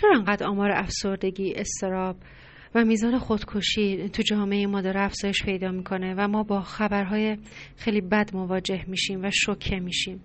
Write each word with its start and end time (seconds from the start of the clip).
چرا 0.00 0.14
انقدر 0.14 0.46
آمار 0.46 0.70
افسردگی 0.70 1.52
استراب 1.56 2.16
و 2.74 2.84
میزان 2.84 3.18
خودکشی 3.18 4.08
تو 4.08 4.22
جامعه 4.22 4.66
ما 4.66 4.80
داره 4.80 5.00
افزایش 5.00 5.42
پیدا 5.42 5.70
می‌کنه 5.70 6.14
و 6.18 6.28
ما 6.28 6.42
با 6.42 6.60
خبرهای 6.60 7.38
خیلی 7.76 8.00
بد 8.00 8.30
مواجه 8.34 8.84
میشیم 8.88 9.24
و 9.24 9.30
شوکه 9.30 9.76
میشیم؟ 9.76 10.20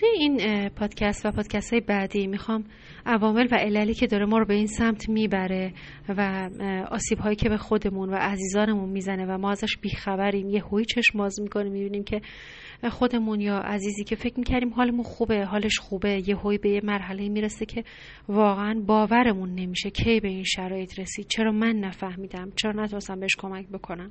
توی 0.00 0.08
این 0.08 0.68
پادکست 0.68 1.26
و 1.26 1.30
پادکست 1.30 1.72
های 1.72 1.80
بعدی 1.80 2.26
می‌خوام 2.26 2.64
عوامل 3.06 3.48
و 3.50 3.54
عللی 3.54 3.94
که 3.94 4.06
داره 4.06 4.26
ما 4.26 4.38
رو 4.38 4.44
به 4.44 4.54
این 4.54 4.66
سمت 4.66 5.08
می‌بره 5.08 5.72
و 6.08 6.50
آسیب 6.90 7.18
هایی 7.18 7.36
که 7.36 7.48
به 7.48 7.56
خودمون 7.56 8.08
و 8.08 8.14
عزیزانمون 8.14 8.88
می‌زنه 8.88 9.26
و 9.26 9.38
ما 9.38 9.50
ازش 9.50 9.76
بیخبریم. 9.82 10.48
یه 10.50 10.64
هوی 10.64 10.84
چشم 10.84 11.18
باز 11.18 11.40
می‌کنیم 11.40 11.72
می‌بینیم 11.72 12.04
که 12.04 12.20
خودمون 12.90 13.40
یا 13.40 13.58
عزیزی 13.58 14.04
که 14.04 14.16
فکر 14.16 14.38
می‌کردیم 14.38 14.74
حالمون 14.74 15.02
خوبه 15.02 15.44
حالش 15.44 15.78
خوبه 15.78 16.28
یه 16.28 16.36
هوی 16.36 16.58
به 16.58 16.70
یه 16.70 16.80
مرحله 16.84 17.28
می‌رسه 17.28 17.66
که 17.66 17.84
واقعا 18.28 18.82
باورمون 18.86 19.54
نمیشه 19.54 19.90
کی 19.90 20.20
به 20.20 20.28
این 20.28 20.44
شرایط 20.44 20.98
رسید. 20.98 21.26
چرا 21.28 21.52
من 21.52 21.76
نفهمیدم؟ 21.76 22.50
چرا 22.56 22.72
نتونستم 22.72 23.20
بهش 23.20 23.36
کمک 23.38 23.68
بکنم؟ 23.68 24.10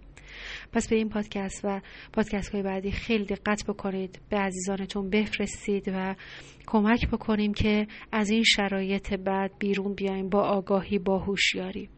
پس 0.74 0.90
به 0.90 0.96
این 0.96 1.10
پادکست 1.10 1.62
و 1.64 1.82
پادکست 2.14 2.50
های 2.50 2.64
بعدی 2.64 2.92
خیلی 2.92 3.26
دقت 3.26 3.64
بکنید. 3.68 4.20
به 4.30 4.38
عزیزانتون 4.38 5.10
بفرستید. 5.10 5.77
و 5.88 6.16
کمک 6.68 7.08
بکنیم 7.08 7.54
که 7.54 7.88
از 8.12 8.30
این 8.30 8.44
شرایط 8.44 9.14
بعد 9.14 9.52
بیرون 9.60 9.94
بیایم 9.94 10.30
با 10.30 10.42
آگاهی 10.42 11.00
با 11.00 11.20
هوشیاری. 11.20 11.90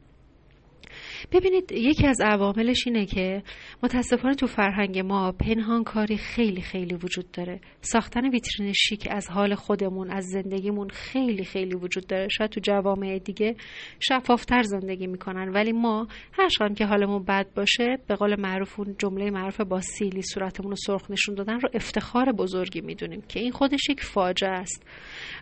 ببینید 1.31 1.71
یکی 1.71 2.07
از 2.07 2.21
عواملش 2.21 2.87
اینه 2.87 3.05
که 3.05 3.43
متاسفانه 3.83 4.35
تو 4.35 4.47
فرهنگ 4.47 4.99
ما 4.99 5.31
پنهان 5.31 5.83
کاری 5.83 6.17
خیلی 6.17 6.61
خیلی 6.61 6.95
وجود 6.95 7.31
داره. 7.31 7.59
ساختن 7.81 8.29
ویترین 8.29 8.73
شیک 8.73 9.07
از 9.11 9.29
حال 9.29 9.55
خودمون 9.55 10.11
از 10.11 10.25
زندگیمون 10.25 10.89
خیلی 10.89 11.43
خیلی 11.43 11.75
وجود 11.75 12.07
داره. 12.07 12.27
شاید 12.27 12.49
تو 12.49 12.59
جوامع 12.63 13.19
دیگه 13.19 13.55
شفافتر 13.99 14.61
زندگی 14.61 15.07
می‌کنن. 15.07 15.49
ولی 15.49 15.71
ما 15.71 16.07
هر 16.31 16.73
که 16.73 16.85
حالمون 16.85 17.23
بد 17.23 17.47
باشه 17.55 17.97
به 18.07 18.15
قول 18.15 18.39
معروف 18.39 18.79
اون 18.79 18.95
جمله 18.99 19.31
معروف 19.31 19.61
با 19.61 19.81
سیلی 19.81 20.21
صورتمون 20.21 20.69
رو 20.69 20.75
سرخ 20.75 21.11
نشون 21.11 21.35
دادن 21.35 21.59
رو 21.59 21.69
افتخار 21.73 22.31
بزرگی 22.31 22.81
می‌دونیم 22.81 23.21
که 23.21 23.39
این 23.39 23.51
خودش 23.51 23.89
یک 23.89 24.03
فاجعه 24.03 24.49
است. 24.49 24.85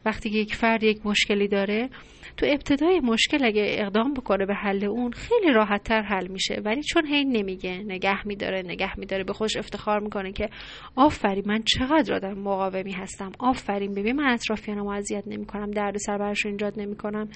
وقتی 0.05 0.29
که 0.29 0.37
یک 0.37 0.55
فرد 0.55 0.83
یک 0.83 1.05
مشکلی 1.05 1.47
داره 1.47 1.89
تو 2.37 2.45
ابتدای 2.49 2.99
مشکل 2.99 3.45
اگه 3.45 3.65
اقدام 3.69 4.13
بکنه 4.13 4.45
به 4.45 4.53
حل 4.53 4.85
اون 4.85 5.11
خیلی 5.11 5.53
راحت 5.53 5.83
تر 5.83 6.01
حل 6.01 6.27
میشه. 6.27 6.61
ولی 6.65 6.83
چون 6.83 7.05
هی 7.05 7.25
نمیگه 7.25 7.77
نگه 7.77 8.27
میداره 8.27 8.61
نگه 8.61 8.99
میداره 8.99 9.23
به 9.23 9.33
خودش 9.33 9.57
افتخار 9.57 9.99
می‌کنه 9.99 10.31
که 10.31 10.49
آفرین 10.95 11.43
من 11.47 11.63
چقدر 11.63 12.13
آدم 12.13 12.33
مقاومی 12.33 12.91
هستم. 12.91 13.31
آفرین 13.39 13.93
ببین 13.93 14.15
من 14.15 14.33
اطرافیانمو 14.33 14.89
اذیت 14.89 15.23
نمی‌کنم 15.27 15.71
دردسر 15.71 16.17
براشون 16.17 16.51
ایجاد 16.51 16.79
نمی‌کنم. 16.79 17.29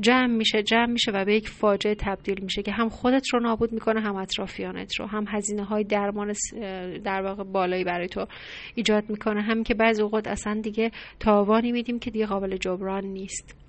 جمع 0.00 0.26
میشه 0.26 0.62
جمع 0.62 0.86
میشه 0.92 1.10
و 1.10 1.24
به 1.24 1.34
یک 1.34 1.48
فاجعه 1.48 1.94
تبدیل 1.94 2.42
میشه 2.42 2.62
که 2.62 2.72
هم 2.72 2.88
خودت 2.88 3.28
رو 3.32 3.40
نابود 3.40 3.72
می‌کنه 3.72 4.00
هم 4.00 4.16
اطرافیانت 4.16 4.94
رو 5.00 5.06
هم 5.06 5.24
هزینه 5.28 5.64
های 5.64 5.84
درمان 5.84 6.32
در 7.04 7.22
واقع 7.22 7.44
بالایی 7.44 7.84
برای 7.84 8.08
تو 8.08 8.26
ایجاد 8.74 9.10
می‌کنه. 9.10 9.42
هم 9.42 9.62
که 9.62 9.74
بعضی 9.74 10.02
اوقات 10.02 10.28
اصلا 10.28 10.60
دیگه 10.60 10.90
تاوانی 11.20 11.72
میدیم 11.72 11.98
که 11.98 12.10
دیگه 12.10 12.26
قابل 12.26 12.56
جبران 12.56 13.04
نیست. 13.04 13.67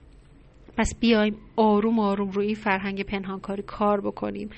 پس 0.77 0.95
بیایم 0.99 1.37
آروم 1.55 1.99
آروم 1.99 2.29
روی 2.29 2.55
فرهنگ 2.55 3.03
پنهانکاری 3.03 3.63
کار 3.63 4.01
بکنیم 4.01 4.49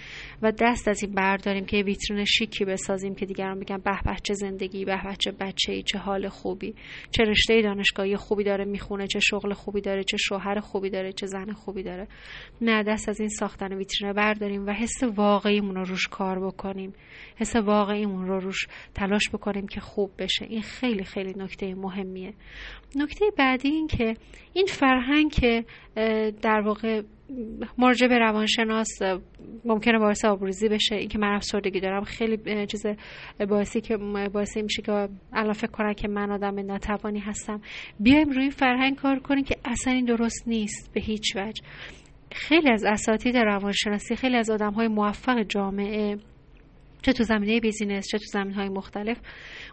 و 0.42 0.52
دست 0.52 0.88
از 0.88 1.04
این 1.04 1.12
برداریم 1.12 1.66
که 1.66 1.78
ویترین 1.78 2.26
شیکی 2.26 2.66
بسازیم 2.66 3.16
که 3.16 3.26
دیگران 3.26 3.58
میگن 3.58 3.78
به 3.78 4.00
به 4.06 4.16
چه 4.24 4.34
زندگی 4.34 4.86
به 4.86 5.04
به 5.04 5.16
چه 5.16 5.32
بچه 5.32 5.74
ای 5.74 5.84
چه 5.84 5.98
حال 5.98 6.30
خوبی. 6.30 6.76
چه 7.12 7.24
رشته 7.24 7.62
دانشگاهی 7.62 8.18
خوبی 8.18 8.44
داره 8.44 8.66
می‌خونه 8.66 9.08
چه 9.08 9.20
شغل 9.20 9.54
خوبی 9.54 9.82
داره 9.82 10.04
چه 10.04 10.18
شوهر 10.18 10.60
خوبی 10.60 10.90
داره 10.90 11.14
چه 11.14 11.28
زن 11.28 11.52
خوبی 11.52 11.84
داره. 11.84 12.08
نه 12.62 12.84
دست 12.84 13.10
از 13.10 13.20
این 13.20 13.30
ساختن 13.30 13.74
ویترین 13.74 14.14
برداریم 14.14 14.68
و 14.68 14.72
حس 14.72 15.04
واقعیمون 15.04 15.76
رو 15.76 15.84
روش 15.84 16.08
کار 16.08 16.40
بکنیم. 16.48 16.94
حس 17.36 17.56
واقعیمون 17.56 18.28
رو 18.28 18.40
روش 18.40 18.68
تلاش 18.96 19.30
بکنیم 19.30 19.68
که 19.68 19.80
خوب 19.80 20.12
بشه. 20.20 20.46
این 20.46 20.62
خیلی 20.62 21.04
خیلی 21.04 21.34
نکته 21.38 21.76
مهمیه. 21.76 22.34
نکته 22.96 23.26
بعدی 23.38 23.68
این 23.68 23.88
که 23.88 24.16
این 24.54 24.66
فرهنگ 24.66 25.32
که 25.32 25.66
در 26.42 26.62
واقع 26.66 27.02
مراجعه 27.78 28.10
به 28.10 28.20
روانشناس 28.20 29.02
ممکنه 29.66 30.00
باعث 30.00 30.26
آبروزی 30.26 30.70
بشه. 30.70 30.96
اینکه 30.96 31.18
من 31.18 31.36
افسردگی 31.36 31.80
دارم 31.80 32.04
خیلی 32.04 32.66
چیز 32.66 32.86
باعثی 33.50 33.82
که 33.82 33.98
باعثی 34.34 34.62
میشه 34.62 34.82
که 34.82 35.10
الان 35.34 35.54
فکر 35.54 35.72
کنن 35.72 35.94
که 35.94 36.08
من 36.08 36.32
آدم 36.32 36.60
ناتوانی 36.60 37.20
هستم. 37.20 37.62
بیایم 38.00 38.30
روی 38.30 38.50
فرهنگ 38.50 38.96
کار 38.96 39.20
کنیم 39.20 39.44
که 39.44 39.56
اصلا 39.66 39.94
این 39.94 40.06
درست 40.06 40.48
نیست 40.48 40.94
به 40.94 41.02
هیچ 41.02 41.36
وجه. 41.36 41.64
خیلی 42.32 42.72
از 42.72 42.84
اساتید 42.84 43.38
روانشناسی 43.38 44.16
خیلی 44.16 44.36
از 44.36 44.50
آدم 44.50 44.74
های 44.74 44.88
موفق 44.88 45.44
جامعه 45.44 46.18
چه 47.02 47.14
تو 47.14 47.24
زمینه 47.24 47.60
business 47.60 48.08
چه 48.08 48.18
تو 48.18 48.26
زمینه 48.26 48.54
های 48.54 48.70
مختلف. 48.70 49.22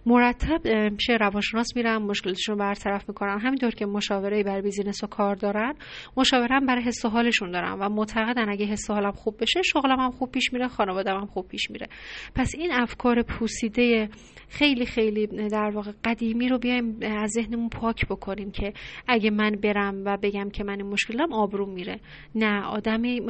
مرتب 0.06 0.60
پیش 0.96 1.10
روانشناس 1.10 1.76
میرن 1.76 1.96
مشکلاتشون 1.96 2.54
رو 2.54 2.58
برطرف 2.58 3.08
می‌کنن 3.08 3.38
همینطور 3.40 3.70
که 3.70 3.86
مشاوره 3.86 4.42
برای 4.42 4.60
business 4.60 5.04
و 5.04 5.06
کار 5.06 5.34
دارن 5.34 5.74
مشاوره 6.16 6.60
برای 6.60 6.82
حس 6.82 7.04
و 7.04 7.08
حالشون 7.08 7.50
دارن 7.50 7.72
و 7.72 7.88
معتقدن 7.88 8.48
اگه 8.48 8.66
حس 8.66 8.90
و 8.90 8.92
حالم 8.92 9.12
خوب 9.12 9.36
بشه 9.40 9.62
شغلم 9.62 10.00
هم 10.00 10.10
خوب 10.10 10.30
پیش 10.30 10.52
میره 10.52 10.68
خانواده‌ام 10.68 11.20
هم 11.20 11.26
خوب 11.26 11.48
پیش 11.48 11.70
میره. 11.70 11.86
پس 12.34 12.54
این 12.54 12.72
افکار 12.72 13.22
پوسیده 13.22 14.08
خیلی 14.48 14.86
خیلی 14.86 15.26
در 15.26 15.70
واقع 15.74 15.92
قدیمی 16.04 16.48
رو 16.48 16.58
بیایم 16.58 16.98
از 17.02 17.30
ذهنمون 17.30 17.68
پاک 17.68 18.06
بکنیم 18.06 18.50
که 18.50 18.72
اگه 19.08 19.30
من 19.30 19.50
برم 19.50 20.02
و 20.04 20.16
بگم 20.16 20.50
که 20.50 20.64
من 20.64 20.80
این 20.80 20.94
دارم 21.18 21.32
آبروم 21.32 21.70
میره. 21.70 22.00
نه 22.34 22.62
آدمی 22.62 23.20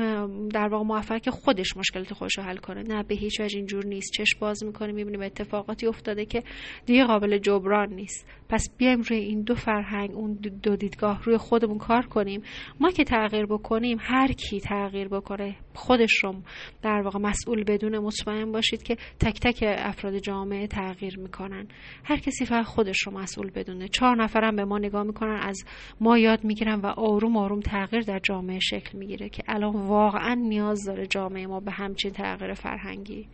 در 0.54 0.68
واقع 0.68 0.84
موفق 0.84 1.20
که 1.20 1.30
خودش 1.30 1.76
مشکلات 1.76 2.14
خودش 2.14 2.38
رو 2.38 2.44
حل 2.44 2.56
کنه. 2.56 2.82
نه 2.82 3.02
به 3.02 3.14
هیچ 3.14 3.40
وجه 3.40 3.56
اینجور 3.56 3.86
نیست. 3.88 4.12
چش 4.12 4.34
باز 4.40 4.64
می‌کنه 4.64 4.92
می‌بینیم 4.92 5.22
اتفاقاتی 5.22 5.86
افتاده 5.86 6.24
که 6.24 6.42
دیگه 6.86 7.04
قابل 7.04 7.38
جبران 7.38 7.94
نیست. 7.94 8.26
پس 8.48 8.68
بیایم 8.78 9.00
روی 9.00 9.18
این 9.18 9.42
دو 9.42 9.54
فرهنگ 9.54 10.10
اون 10.10 10.38
دو 10.62 10.76
دیدگاه 10.76 11.22
روی 11.22 11.36
خودمون 11.36 11.78
کار 11.78 12.06
کنیم. 12.06 12.42
ما 12.80 12.90
که 12.90 13.04
تغییر 13.04 13.46
بکنیم 13.46 13.98
هر 14.00 14.32
کی 14.32 14.60
تغییر 14.60 15.08
بکنه 15.08 15.56
خودش 15.74 16.24
رو 16.24 16.34
در 16.82 17.00
واقع 17.00 17.18
مسئول 17.18 17.64
بدون 17.64 17.98
مطمئن 17.98 18.52
باشید 18.52 18.82
که 18.82 18.96
تک 19.20 19.40
تک 19.40 19.64
افراد 19.66 20.18
جامعه 20.18 20.66
تغییر 20.66 21.18
می‌کنن. 21.18 21.68
هر 22.04 22.16
کسی 22.16 22.44
فقط 22.46 22.64
خودش 22.64 23.02
رو 23.06 23.12
مسئول 23.12 23.50
بدونه. 23.50 23.88
چهار 23.88 24.22
نفرم 24.22 24.56
به 24.56 24.64
ما 24.64 24.78
نگاه 24.78 25.02
می‌کنن 25.02 25.40
از 25.42 25.64
ما 26.00 26.18
یاد 26.18 26.44
می‌گیرن 26.44 26.80
و 26.80 26.86
آروم 26.86 27.36
آروم 27.36 27.60
تغییر 27.60 28.02
در 28.02 28.18
جامعه 28.18 28.58
شکل 28.58 28.98
می‌گیره 28.98 29.28
که 29.28 29.42
الان 29.48 29.72
واقعا 29.76 30.34
نیاز 30.34 30.84
داره 30.86 31.06
جامعه 31.06 31.46
ما 31.46 31.60
به 31.60 31.70
همچین 31.70 32.10
تغییر 32.10 32.54
فرهنگی. 32.54 33.26